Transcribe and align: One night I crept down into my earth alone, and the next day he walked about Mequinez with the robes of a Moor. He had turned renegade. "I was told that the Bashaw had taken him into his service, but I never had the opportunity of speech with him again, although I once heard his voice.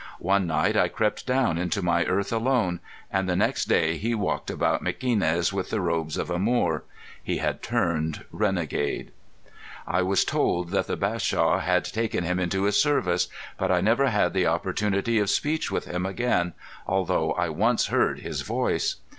One 0.17 0.47
night 0.47 0.75
I 0.75 0.87
crept 0.87 1.27
down 1.27 1.59
into 1.59 1.83
my 1.83 2.05
earth 2.07 2.33
alone, 2.33 2.79
and 3.11 3.29
the 3.29 3.35
next 3.35 3.65
day 3.65 3.97
he 3.97 4.15
walked 4.15 4.49
about 4.49 4.81
Mequinez 4.81 5.53
with 5.53 5.69
the 5.69 5.79
robes 5.79 6.17
of 6.17 6.31
a 6.31 6.39
Moor. 6.39 6.83
He 7.21 7.37
had 7.37 7.61
turned 7.61 8.25
renegade. 8.31 9.11
"I 9.85 10.01
was 10.01 10.25
told 10.25 10.71
that 10.71 10.87
the 10.87 10.97
Bashaw 10.97 11.59
had 11.59 11.85
taken 11.85 12.23
him 12.23 12.39
into 12.39 12.63
his 12.63 12.81
service, 12.81 13.27
but 13.59 13.71
I 13.71 13.79
never 13.79 14.09
had 14.09 14.33
the 14.33 14.47
opportunity 14.47 15.19
of 15.19 15.29
speech 15.29 15.69
with 15.69 15.85
him 15.85 16.07
again, 16.07 16.53
although 16.87 17.33
I 17.33 17.49
once 17.49 17.85
heard 17.93 18.21
his 18.21 18.41
voice. 18.41 18.95